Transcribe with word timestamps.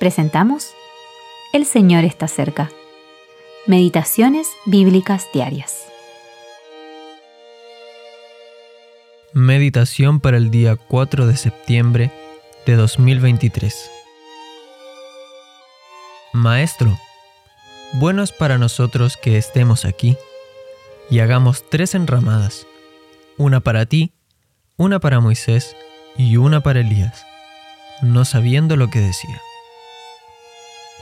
presentamos 0.00 0.72
El 1.52 1.66
Señor 1.66 2.04
está 2.04 2.26
cerca. 2.26 2.70
Meditaciones 3.66 4.48
Bíblicas 4.64 5.28
Diarias. 5.34 5.84
Meditación 9.34 10.18
para 10.18 10.38
el 10.38 10.50
día 10.50 10.76
4 10.76 11.26
de 11.26 11.36
septiembre 11.36 12.10
de 12.64 12.76
2023. 12.76 13.90
Maestro, 16.32 16.98
bueno 17.94 18.22
es 18.22 18.32
para 18.32 18.56
nosotros 18.56 19.18
que 19.18 19.36
estemos 19.36 19.84
aquí 19.84 20.16
y 21.10 21.18
hagamos 21.18 21.68
tres 21.68 21.94
enramadas, 21.94 22.66
una 23.36 23.60
para 23.60 23.84
ti, 23.84 24.14
una 24.78 24.98
para 24.98 25.20
Moisés 25.20 25.76
y 26.16 26.38
una 26.38 26.62
para 26.62 26.80
Elías, 26.80 27.26
no 28.00 28.24
sabiendo 28.24 28.76
lo 28.76 28.88
que 28.88 29.00
decía. 29.00 29.42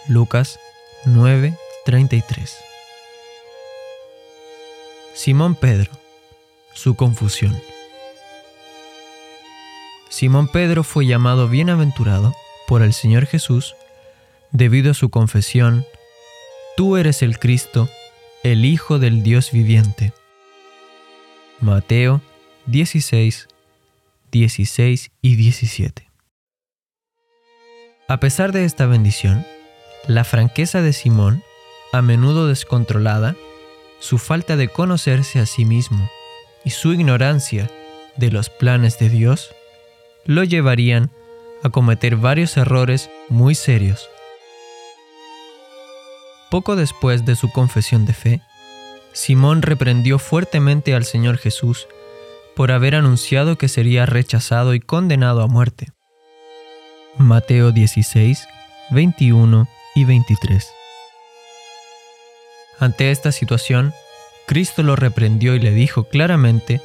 Lucas 0.08 0.58
9:33 1.04 2.56
Simón 5.12 5.54
Pedro, 5.54 5.90
su 6.72 6.94
confusión. 6.94 7.60
Simón 10.08 10.48
Pedro 10.48 10.82
fue 10.82 11.04
llamado 11.04 11.48
bienaventurado 11.48 12.34
por 12.66 12.80
el 12.80 12.94
Señor 12.94 13.26
Jesús 13.26 13.76
debido 14.50 14.92
a 14.92 14.94
su 14.94 15.10
confesión, 15.10 15.84
Tú 16.76 16.96
eres 16.96 17.22
el 17.22 17.38
Cristo, 17.38 17.88
el 18.44 18.64
Hijo 18.64 18.98
del 18.98 19.22
Dios 19.22 19.52
viviente. 19.52 20.14
Mateo 21.60 22.22
16, 22.66 23.48
16 24.30 25.10
y 25.20 25.36
17. 25.36 26.10
A 28.06 28.20
pesar 28.20 28.52
de 28.52 28.64
esta 28.64 28.86
bendición, 28.86 29.44
la 30.08 30.24
franqueza 30.24 30.80
de 30.80 30.94
Simón, 30.94 31.44
a 31.92 32.00
menudo 32.00 32.48
descontrolada, 32.48 33.36
su 34.00 34.16
falta 34.18 34.56
de 34.56 34.68
conocerse 34.68 35.38
a 35.38 35.46
sí 35.46 35.64
mismo 35.64 36.10
y 36.64 36.70
su 36.70 36.92
ignorancia 36.94 37.70
de 38.16 38.30
los 38.30 38.48
planes 38.48 38.98
de 38.98 39.10
Dios, 39.10 39.54
lo 40.24 40.44
llevarían 40.44 41.10
a 41.62 41.68
cometer 41.68 42.16
varios 42.16 42.56
errores 42.56 43.10
muy 43.28 43.54
serios. 43.54 44.08
Poco 46.50 46.74
después 46.74 47.26
de 47.26 47.36
su 47.36 47.52
confesión 47.52 48.06
de 48.06 48.14
fe, 48.14 48.40
Simón 49.12 49.60
reprendió 49.60 50.18
fuertemente 50.18 50.94
al 50.94 51.04
Señor 51.04 51.36
Jesús 51.36 51.86
por 52.56 52.72
haber 52.72 52.94
anunciado 52.94 53.58
que 53.58 53.68
sería 53.68 54.06
rechazado 54.06 54.72
y 54.72 54.80
condenado 54.80 55.42
a 55.42 55.48
muerte. 55.48 55.92
Mateo 57.18 57.72
16, 57.72 58.48
21 58.90 59.68
y 59.98 60.04
23. 60.04 60.72
Ante 62.78 63.10
esta 63.10 63.32
situación, 63.32 63.92
Cristo 64.46 64.84
lo 64.84 64.94
reprendió 64.94 65.56
y 65.56 65.58
le 65.58 65.72
dijo 65.72 66.04
claramente 66.04 66.80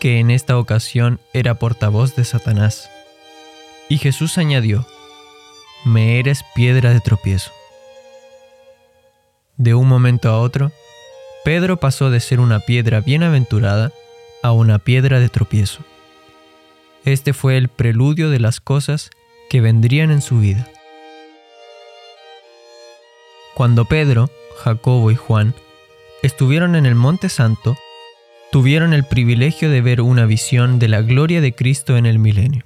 que 0.00 0.18
en 0.18 0.32
esta 0.32 0.58
ocasión 0.58 1.20
era 1.32 1.54
portavoz 1.54 2.16
de 2.16 2.24
Satanás. 2.24 2.90
Y 3.88 3.98
Jesús 3.98 4.36
añadió, 4.36 4.84
Me 5.84 6.18
eres 6.18 6.44
piedra 6.56 6.92
de 6.92 6.98
tropiezo. 6.98 7.52
De 9.56 9.74
un 9.74 9.86
momento 9.86 10.28
a 10.28 10.40
otro, 10.40 10.72
Pedro 11.44 11.76
pasó 11.76 12.10
de 12.10 12.18
ser 12.18 12.40
una 12.40 12.58
piedra 12.58 13.00
bienaventurada 13.00 13.92
a 14.42 14.50
una 14.50 14.80
piedra 14.80 15.20
de 15.20 15.28
tropiezo. 15.28 15.84
Este 17.04 17.32
fue 17.32 17.58
el 17.58 17.68
preludio 17.68 18.28
de 18.28 18.40
las 18.40 18.58
cosas 18.58 19.10
que 19.48 19.60
vendrían 19.60 20.10
en 20.10 20.20
su 20.20 20.40
vida. 20.40 20.68
Cuando 23.56 23.86
Pedro, 23.86 24.28
Jacobo 24.58 25.10
y 25.10 25.14
Juan 25.14 25.54
estuvieron 26.22 26.76
en 26.76 26.84
el 26.84 26.94
Monte 26.94 27.30
Santo, 27.30 27.74
tuvieron 28.52 28.92
el 28.92 29.02
privilegio 29.02 29.70
de 29.70 29.80
ver 29.80 30.02
una 30.02 30.26
visión 30.26 30.78
de 30.78 30.88
la 30.88 31.00
gloria 31.00 31.40
de 31.40 31.54
Cristo 31.54 31.96
en 31.96 32.04
el 32.04 32.18
milenio. 32.18 32.64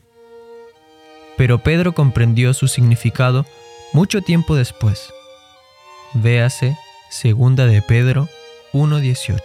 Pero 1.36 1.60
Pedro 1.60 1.92
comprendió 1.92 2.54
su 2.54 2.66
significado 2.66 3.46
mucho 3.92 4.20
tiempo 4.20 4.56
después. 4.56 5.12
Véase 6.12 6.76
Segunda 7.08 7.66
de 7.66 7.82
Pedro 7.82 8.28
1.18. 8.72 9.40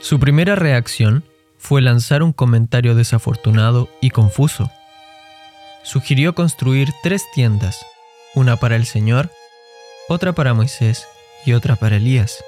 Su 0.00 0.20
primera 0.20 0.54
reacción 0.54 1.24
fue 1.58 1.82
lanzar 1.82 2.22
un 2.22 2.32
comentario 2.32 2.94
desafortunado 2.94 3.88
y 4.00 4.10
confuso. 4.10 4.70
Sugirió 5.82 6.36
construir 6.36 6.90
tres 7.02 7.24
tiendas 7.34 7.84
una 8.34 8.56
para 8.56 8.76
el 8.76 8.86
Señor, 8.86 9.30
otra 10.08 10.32
para 10.32 10.54
Moisés 10.54 11.08
y 11.44 11.52
otra 11.52 11.76
para 11.76 11.96
Elías. 11.96 12.44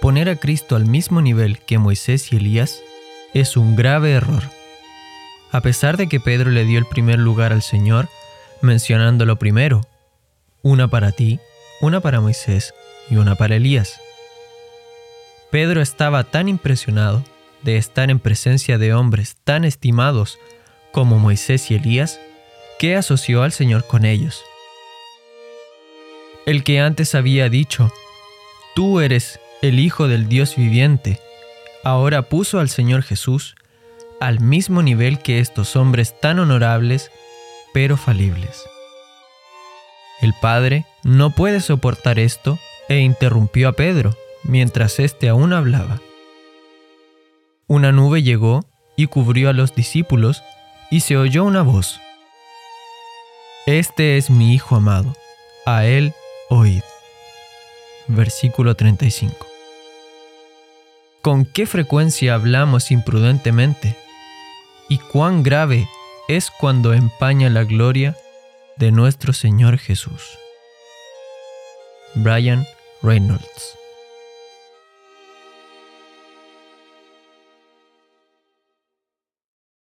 Poner 0.00 0.28
a 0.28 0.36
Cristo 0.36 0.76
al 0.76 0.84
mismo 0.84 1.22
nivel 1.22 1.58
que 1.60 1.78
Moisés 1.78 2.32
y 2.32 2.36
Elías 2.36 2.82
es 3.34 3.56
un 3.56 3.76
grave 3.76 4.12
error. 4.12 4.42
A 5.50 5.60
pesar 5.60 5.96
de 5.96 6.08
que 6.08 6.20
Pedro 6.20 6.50
le 6.50 6.64
dio 6.64 6.78
el 6.78 6.86
primer 6.86 7.18
lugar 7.18 7.52
al 7.52 7.62
Señor, 7.62 8.08
mencionándolo 8.60 9.36
primero, 9.36 9.82
una 10.62 10.88
para 10.88 11.12
ti, 11.12 11.40
una 11.80 12.00
para 12.00 12.20
Moisés 12.20 12.74
y 13.10 13.16
una 13.16 13.34
para 13.34 13.56
Elías. 13.56 14.00
Pedro 15.50 15.80
estaba 15.80 16.24
tan 16.24 16.48
impresionado 16.48 17.24
de 17.62 17.76
estar 17.76 18.10
en 18.10 18.18
presencia 18.18 18.78
de 18.78 18.94
hombres 18.94 19.36
tan 19.44 19.64
estimados 19.64 20.38
como 20.90 21.18
Moisés 21.18 21.70
y 21.70 21.76
Elías, 21.76 22.20
que 22.78 22.96
asoció 22.96 23.42
al 23.42 23.52
Señor 23.52 23.86
con 23.86 24.04
ellos 24.04 24.42
el 26.46 26.64
que 26.64 26.80
antes 26.80 27.14
había 27.14 27.48
dicho, 27.48 27.92
Tú 28.74 29.00
eres 29.00 29.38
el 29.60 29.78
Hijo 29.78 30.08
del 30.08 30.28
Dios 30.28 30.56
viviente, 30.56 31.20
ahora 31.84 32.22
puso 32.22 32.58
al 32.58 32.70
Señor 32.70 33.02
Jesús 33.02 33.54
al 34.18 34.40
mismo 34.40 34.82
nivel 34.82 35.18
que 35.18 35.40
estos 35.40 35.76
hombres 35.76 36.18
tan 36.20 36.38
honorables, 36.38 37.10
pero 37.74 37.96
falibles. 37.96 38.62
El 40.20 40.32
Padre 40.40 40.86
no 41.02 41.30
puede 41.30 41.60
soportar 41.60 42.18
esto 42.20 42.58
e 42.88 43.00
interrumpió 43.00 43.68
a 43.68 43.72
Pedro 43.72 44.16
mientras 44.44 45.00
éste 45.00 45.28
aún 45.28 45.52
hablaba. 45.52 46.00
Una 47.66 47.90
nube 47.90 48.22
llegó 48.22 48.64
y 48.96 49.08
cubrió 49.08 49.50
a 49.50 49.52
los 49.52 49.74
discípulos 49.74 50.42
y 50.90 51.00
se 51.00 51.16
oyó 51.16 51.44
una 51.44 51.62
voz. 51.62 52.00
Este 53.66 54.16
es 54.16 54.30
mi 54.30 54.54
Hijo 54.54 54.76
amado, 54.76 55.14
a 55.66 55.84
él 55.84 56.14
oíd. 56.52 56.82
Versículo 58.08 58.74
35. 58.74 59.46
¿Con 61.22 61.46
qué 61.46 61.66
frecuencia 61.66 62.34
hablamos 62.34 62.90
imprudentemente? 62.90 63.96
¿Y 64.88 64.98
cuán 64.98 65.42
grave 65.42 65.88
es 66.28 66.50
cuando 66.50 66.92
empaña 66.92 67.48
la 67.48 67.64
gloria 67.64 68.16
de 68.76 68.92
nuestro 68.92 69.32
Señor 69.32 69.78
Jesús? 69.78 70.38
Brian 72.14 72.66
Reynolds 73.02 73.81